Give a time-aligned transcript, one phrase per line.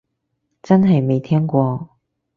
[0.63, 1.89] 真係未聽過